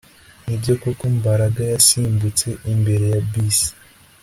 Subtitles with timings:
[0.45, 3.69] Nibyo koko Mbaraga yasimbutse imbere ya bisi